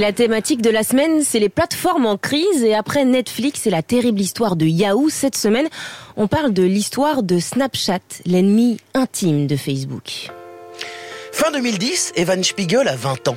[0.00, 3.80] La thématique de la semaine, c'est les plateformes en crise et après Netflix et la
[3.80, 5.68] terrible histoire de Yahoo cette semaine,
[6.16, 10.32] on parle de l'histoire de Snapchat, l'ennemi intime de Facebook.
[11.34, 13.36] Fin 2010, Evan Spiegel a 20 ans.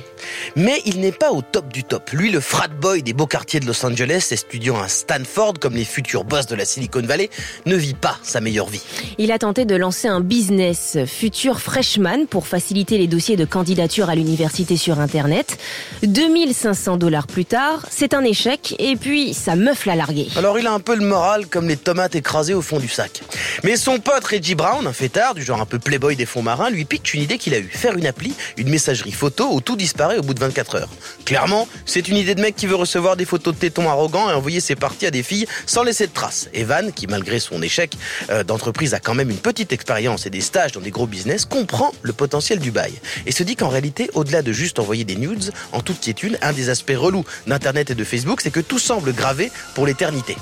[0.54, 2.10] Mais il n'est pas au top du top.
[2.10, 5.84] Lui, le frat boy des beaux quartiers de Los Angeles, étudiant à Stanford comme les
[5.84, 7.28] futurs boss de la Silicon Valley,
[7.66, 8.82] ne vit pas sa meilleure vie.
[9.18, 14.08] Il a tenté de lancer un business futur freshman pour faciliter les dossiers de candidature
[14.10, 15.58] à l'université sur Internet.
[16.04, 20.28] 2500 dollars plus tard, c'est un échec et puis sa meuf l'a largué.
[20.36, 23.22] Alors il a un peu le moral comme les tomates écrasées au fond du sac.
[23.64, 26.70] Mais son pote Reggie Brown, un fêtard du genre un peu playboy des fonds marins,
[26.70, 30.18] lui pitch une idée qu'il a eue une appli, une messagerie photo où tout disparaît
[30.18, 30.88] au bout de 24 heures.
[31.24, 34.34] Clairement, c'est une idée de mec qui veut recevoir des photos de tétons arrogants et
[34.34, 36.48] envoyer ses parties à des filles sans laisser de traces.
[36.52, 37.94] Evan, qui malgré son échec
[38.30, 41.44] euh, d'entreprise a quand même une petite expérience et des stages dans des gros business,
[41.44, 42.92] comprend le potentiel du bail
[43.26, 46.52] et se dit qu'en réalité, au-delà de juste envoyer des nudes, en toute quiétude, un
[46.52, 50.36] des aspects relous d'Internet et de Facebook, c'est que tout semble gravé pour l'éternité.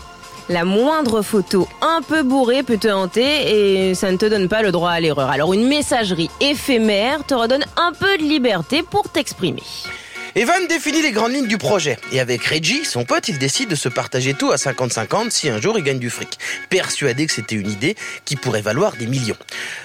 [0.48, 4.62] La moindre photo un peu bourrée peut te hanter et ça ne te donne pas
[4.62, 5.28] le droit à l'erreur.
[5.28, 9.64] Alors une messagerie éphémère te redonne un peu de liberté pour t'exprimer.
[10.38, 11.98] Evan définit les grandes lignes du projet.
[12.12, 15.62] Et avec Reggie, son pote, il décide de se partager tout à 50-50 si un
[15.62, 16.38] jour il gagne du fric.
[16.68, 19.38] Persuadé que c'était une idée qui pourrait valoir des millions.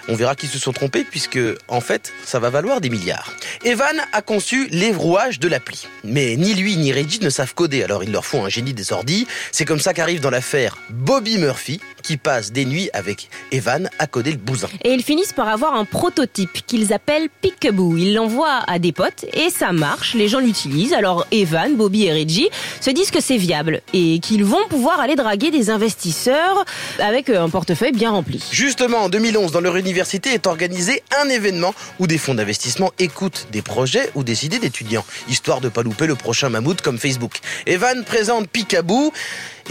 [0.09, 3.31] On verra qu'ils se sont trompés puisque, en fait, ça va valoir des milliards.
[3.63, 5.87] Evan a conçu les rouages de l'appli.
[6.03, 8.91] Mais ni lui ni Reggie ne savent coder, alors il leur faut un génie des
[8.91, 9.27] ordis.
[9.53, 14.07] C'est comme ça qu'arrive dans l'affaire Bobby Murphy, qui passe des nuits avec Evan à
[14.07, 14.67] coder le bousin.
[14.83, 17.95] Et ils finissent par avoir un prototype qu'ils appellent Peekaboo.
[17.95, 20.13] Ils l'envoient à des potes et ça marche.
[20.41, 20.93] L'utilisent.
[20.93, 25.15] Alors Evan, Bobby et Reggie se disent que c'est viable et qu'ils vont pouvoir aller
[25.15, 26.65] draguer des investisseurs
[26.99, 28.43] avec un portefeuille bien rempli.
[28.51, 33.47] Justement, en 2011, dans leur université est organisé un événement où des fonds d'investissement écoutent
[33.51, 37.39] des projets ou des idées d'étudiants, histoire de pas louper le prochain mammouth comme Facebook.
[37.65, 39.13] Evan présente Peekaboo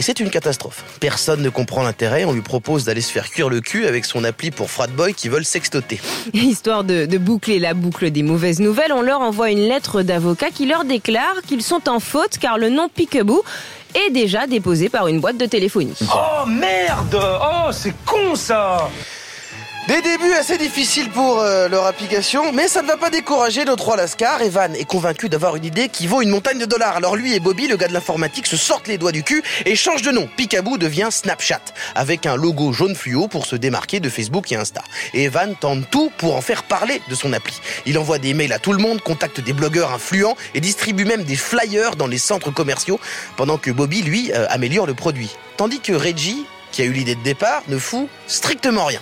[0.00, 0.82] et c'est une catastrophe.
[0.98, 2.24] Personne ne comprend l'intérêt.
[2.24, 5.12] On lui propose d'aller se faire cuire le cul avec son appli pour frat boy
[5.12, 6.00] qui veulent sextoter.
[6.32, 10.48] Histoire de, de, boucler la boucle des mauvaises nouvelles, on leur envoie une lettre d'avocat
[10.54, 13.44] qui leur déclare qu'ils sont en faute car le nom Peekaboo
[13.94, 15.98] est déjà déposé par une boîte de téléphonie.
[16.14, 18.88] Oh merde Oh c'est con ça
[19.90, 23.74] des débuts assez difficiles pour euh, leur application, mais ça ne va pas décourager nos
[23.74, 24.40] trois lascars.
[24.40, 26.94] Evan est convaincu d'avoir une idée qui vaut une montagne de dollars.
[26.94, 29.74] Alors lui et Bobby, le gars de l'informatique, se sortent les doigts du cul et
[29.74, 30.28] changent de nom.
[30.36, 31.60] Picaboo devient Snapchat,
[31.96, 34.84] avec un logo jaune fluo pour se démarquer de Facebook et Insta.
[35.12, 37.60] Et Evan tente tout pour en faire parler de son appli.
[37.84, 41.24] Il envoie des mails à tout le monde, contacte des blogueurs influents et distribue même
[41.24, 43.00] des flyers dans les centres commerciaux,
[43.36, 45.30] pendant que Bobby, lui, euh, améliore le produit.
[45.56, 49.00] Tandis que Reggie qui a eu l'idée de départ, ne fout strictement rien,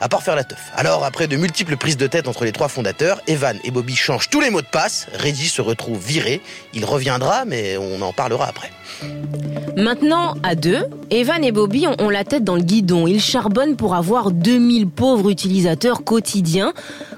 [0.00, 0.70] à part faire la teuf.
[0.74, 4.28] Alors, après de multiples prises de tête entre les trois fondateurs, Evan et Bobby changent
[4.30, 6.40] tous les mots de passe, Reggie se retrouve viré,
[6.74, 8.70] il reviendra, mais on en parlera après.
[9.76, 13.06] Maintenant, à deux, Evan et Bobby ont la tête dans le guidon.
[13.06, 16.72] Ils charbonnent pour avoir 2000 pauvres utilisateurs quotidiens.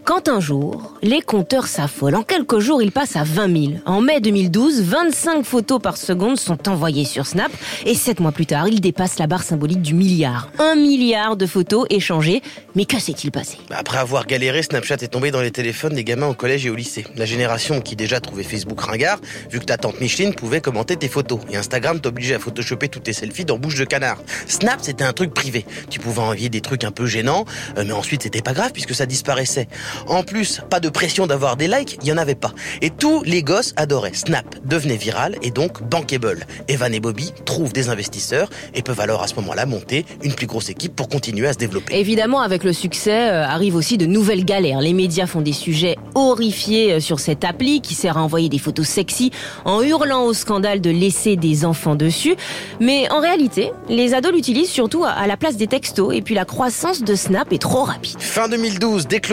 [0.08, 2.14] Quand un jour, les compteurs s'affolent.
[2.14, 3.72] En quelques jours, ils passent à 20 000.
[3.84, 7.52] En mai 2012, 25 photos par seconde sont envoyées sur Snap.
[7.84, 10.48] Et sept mois plus tard, ils dépassent la barre symbolique du milliard.
[10.58, 12.40] Un milliard de photos échangées.
[12.74, 13.58] Mais que s'est-il passé?
[13.68, 16.74] Après avoir galéré, Snapchat est tombé dans les téléphones des gamins au collège et au
[16.74, 17.04] lycée.
[17.16, 19.18] La génération qui déjà trouvait Facebook ringard,
[19.50, 21.40] vu que ta tante Micheline pouvait commenter tes photos.
[21.50, 24.22] Et Instagram t'obligeait à photoshopper toutes tes selfies dans bouche de canard.
[24.46, 25.66] Snap, c'était un truc privé.
[25.90, 27.44] Tu pouvais envoyer des trucs un peu gênants,
[27.76, 29.68] euh, mais ensuite c'était pas grave puisque ça disparaissait.
[30.06, 32.52] En plus, pas de pression d'avoir des likes, il y en avait pas.
[32.82, 34.14] Et tous les gosses adoraient.
[34.14, 36.46] Snap devenait viral et donc bankable.
[36.68, 40.46] Evan et Bobby trouvent des investisseurs et peuvent alors à ce moment-là monter une plus
[40.46, 41.98] grosse équipe pour continuer à se développer.
[41.98, 44.80] Évidemment, avec le succès euh, arrivent aussi de nouvelles galères.
[44.80, 48.58] Les médias font des sujets horrifiés euh, sur cette appli qui sert à envoyer des
[48.58, 49.30] photos sexy
[49.64, 52.36] en hurlant au scandale de laisser des enfants dessus.
[52.80, 56.44] Mais en réalité, les ados l'utilisent surtout à la place des textos et puis la
[56.44, 58.16] croissance de Snap est trop rapide.
[58.18, 59.28] Fin 2012, dès que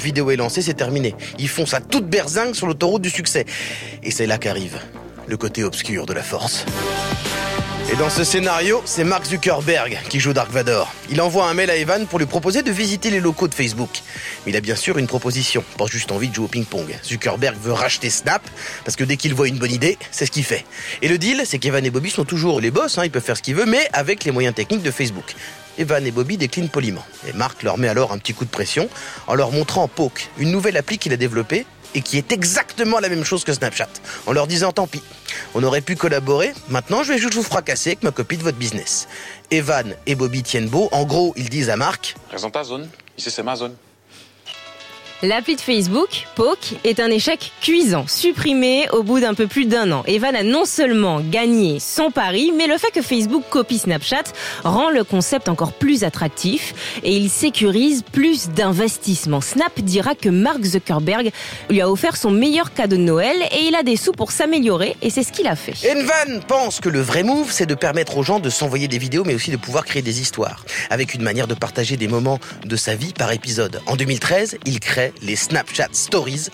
[0.00, 1.14] vidéo est lancée, c'est terminé.
[1.38, 3.44] Ils font ça toute berzingue sur l'autoroute du succès.
[4.02, 4.78] Et c'est là qu'arrive
[5.26, 6.64] le côté obscur de la force.
[7.90, 10.92] Et dans ce scénario, c'est Mark Zuckerberg qui joue Dark Vador.
[11.10, 14.02] Il envoie un mail à Evan pour lui proposer de visiter les locaux de Facebook.
[14.44, 16.86] Mais il a bien sûr une proposition, pas juste envie de jouer au ping-pong.
[17.04, 18.42] Zuckerberg veut racheter Snap,
[18.84, 20.64] parce que dès qu'il voit une bonne idée, c'est ce qu'il fait.
[21.02, 23.36] Et le deal, c'est qu'Evan et Bobby sont toujours les boss, hein, ils peuvent faire
[23.36, 25.34] ce qu'ils veulent, mais avec les moyens techniques de Facebook.
[25.78, 27.04] Evan et Bobby déclinent poliment.
[27.28, 28.88] Et Mark leur met alors un petit coup de pression
[29.26, 33.08] en leur montrant Poke, une nouvelle appli qu'il a développée et qui est exactement la
[33.08, 33.88] même chose que Snapchat,
[34.26, 35.02] en leur disant tant pis.
[35.54, 38.56] On aurait pu collaborer, maintenant je vais juste vous fracasser avec ma copie de votre
[38.56, 39.06] business.
[39.50, 42.88] Evan et Bobby tiennent beau, en gros ils disent à Marc Présente ta zone,
[43.18, 43.74] ici c'est ma zone.
[45.24, 49.92] L'appli de Facebook, Poke, est un échec cuisant, supprimé au bout d'un peu plus d'un
[49.92, 50.02] an.
[50.08, 54.24] Evan a non seulement gagné son pari, mais le fait que Facebook copie Snapchat
[54.64, 56.74] rend le concept encore plus attractif
[57.04, 59.40] et il sécurise plus d'investissements.
[59.40, 61.30] Snap dira que Mark Zuckerberg
[61.70, 64.96] lui a offert son meilleur cadeau de Noël et il a des sous pour s'améliorer
[65.02, 65.74] et c'est ce qu'il a fait.
[65.88, 69.22] Envan pense que le vrai move, c'est de permettre aux gens de s'envoyer des vidéos,
[69.24, 72.74] mais aussi de pouvoir créer des histoires, avec une manière de partager des moments de
[72.74, 73.80] sa vie par épisode.
[73.86, 76.48] En 2013, il crée les Snapchat Stories,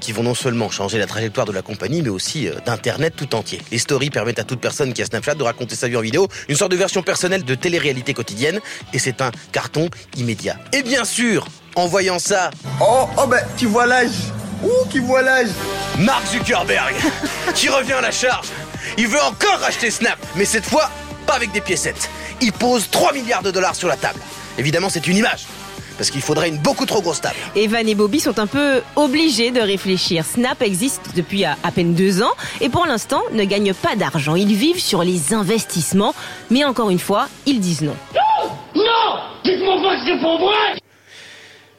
[0.00, 3.34] qui vont non seulement changer la trajectoire de la compagnie, mais aussi euh, d'Internet tout
[3.34, 3.60] entier.
[3.70, 6.28] Les stories permettent à toute personne qui a Snapchat de raconter sa vie en vidéo,
[6.48, 8.60] une sorte de version personnelle de télé-réalité quotidienne,
[8.92, 10.56] et c'est un carton immédiat.
[10.72, 12.50] Et bien sûr, en voyant ça...
[12.80, 14.10] Oh, oh ben, tu vois l'âge
[14.62, 15.48] Ouh, qui voit l'âge
[15.98, 16.94] Mark Zuckerberg,
[17.54, 18.48] qui revient à la charge.
[18.96, 20.90] Il veut encore racheter Snap, mais cette fois,
[21.26, 22.08] pas avec des piécettes.
[22.40, 24.20] Il pose 3 milliards de dollars sur la table.
[24.58, 25.46] Évidemment, c'est une image
[25.96, 27.36] parce qu'il faudrait une beaucoup trop grosse table.
[27.54, 30.24] Evan et Bobby sont un peu obligés de réfléchir.
[30.24, 34.34] Snap existe depuis à, peine deux ans et pour l'instant ne gagne pas d'argent.
[34.34, 36.14] Ils vivent sur les investissements,
[36.50, 37.96] mais encore une fois, ils disent non.
[38.14, 40.80] Non Non Dites-moi pas que c'est pour vrai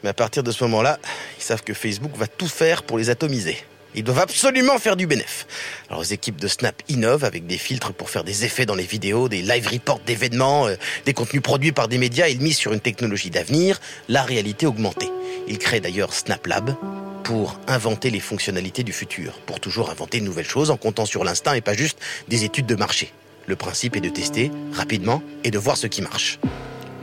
[0.04, 1.00] Mais à partir de ce moment-là,
[1.38, 3.57] ils savent que Facebook va tout faire pour les atomiser.
[3.95, 5.48] Ils doivent absolument faire du bénéf.
[5.90, 8.86] Alors les équipes de Snap innovent avec des filtres pour faire des effets dans les
[8.86, 10.75] vidéos, des live reports d'événements, euh,
[11.06, 12.28] des contenus produits par des médias.
[12.28, 13.80] Ils misent sur une technologie d'avenir,
[14.10, 15.10] la réalité augmentée.
[15.48, 16.75] Ils créent d'ailleurs Snap Lab
[17.24, 21.24] pour inventer les fonctionnalités du futur, pour toujours inventer de nouvelles choses en comptant sur
[21.24, 23.13] l'instinct et pas juste des études de marché.
[23.45, 26.40] Le principe est de tester rapidement et de voir ce qui marche.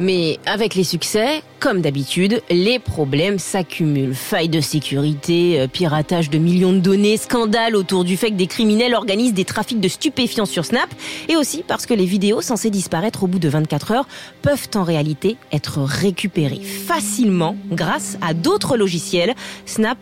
[0.01, 4.15] Mais avec les succès, comme d'habitude, les problèmes s'accumulent.
[4.15, 8.47] Failles de sécurité, euh, piratage de millions de données, scandale autour du fait que des
[8.47, 10.89] criminels organisent des trafics de stupéfiants sur Snap,
[11.29, 14.09] et aussi parce que les vidéos censées disparaître au bout de 24 heures
[14.41, 19.35] peuvent en réalité être récupérées facilement grâce à d'autres logiciels.
[19.67, 19.99] Snap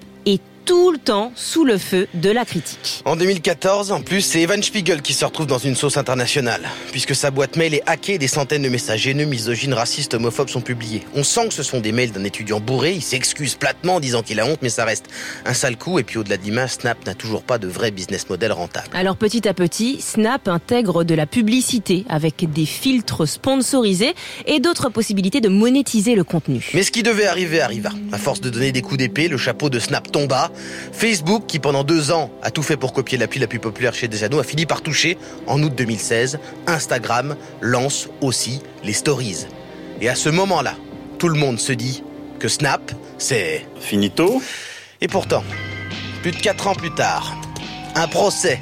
[0.69, 3.01] tout le temps sous le feu de la critique.
[3.07, 6.61] En 2014, en plus, c'est Evan Spiegel qui se retrouve dans une sauce internationale,
[6.93, 10.51] puisque sa boîte mail est hackée et des centaines de messages haineux, misogynes, racistes, homophobes
[10.51, 11.05] sont publiés.
[11.15, 14.23] On sent que ce sont des mails d'un étudiant bourré, il s'excuse platement en disant
[14.23, 15.07] qu'il a honte, mais ça reste
[15.47, 18.53] un sale coup, et puis au-delà d'image, Snap n'a toujours pas de vrai business model
[18.53, 18.89] rentable.
[18.93, 24.15] Alors petit à petit, Snap intègre de la publicité avec des filtres sponsorisés
[24.45, 26.69] et d'autres possibilités de monétiser le contenu.
[26.75, 27.89] Mais ce qui devait arriver arriva.
[28.13, 30.51] À force de donner des coups d'épée, le chapeau de Snap tomba,
[30.93, 34.09] Facebook, qui pendant deux ans a tout fait pour copier l'appli la plus populaire chez
[34.09, 39.47] Desjardins, a fini par toucher, en août 2016, Instagram lance aussi les stories.
[40.01, 40.75] Et à ce moment-là,
[41.19, 42.03] tout le monde se dit
[42.39, 43.67] que Snap, c'est...
[43.81, 44.41] Finito
[45.01, 45.43] Et pourtant,
[46.23, 47.37] plus de quatre ans plus tard,
[47.95, 48.61] un procès,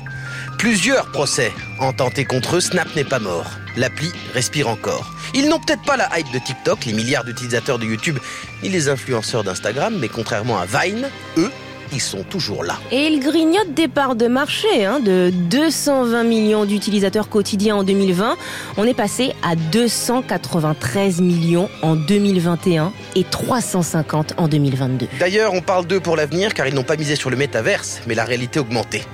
[0.58, 3.50] plusieurs procès ont tenté contre eux, Snap n'est pas mort.
[3.76, 5.12] L'appli respire encore.
[5.34, 8.18] Ils n'ont peut-être pas la hype de TikTok, les milliards d'utilisateurs de YouTube,
[8.62, 11.50] ni les influenceurs d'Instagram, mais contrairement à Vine, eux,
[11.92, 12.78] ils sont toujours là.
[12.90, 18.36] Et ils grignotent des parts de marché, hein, de 220 millions d'utilisateurs quotidiens en 2020.
[18.76, 25.08] On est passé à 293 millions en 2021 et 350 en 2022.
[25.18, 28.14] D'ailleurs, on parle d'eux pour l'avenir car ils n'ont pas misé sur le métaverse, mais
[28.14, 29.04] la réalité augmentée.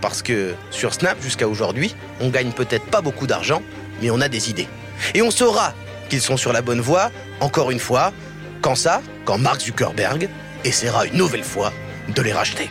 [0.00, 3.62] Parce que sur Snap, jusqu'à aujourd'hui, on gagne peut-être pas beaucoup d'argent,
[4.00, 4.66] mais on a des idées.
[5.14, 5.74] Et on saura
[6.08, 8.12] qu'ils sont sur la bonne voie, encore une fois,
[8.60, 10.28] quand ça, quand Mark Zuckerberg
[10.64, 11.72] essaiera une nouvelle fois
[12.08, 12.70] de les racheter.